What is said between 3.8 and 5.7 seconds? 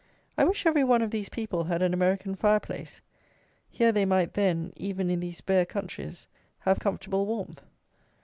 they might, then, even in these bare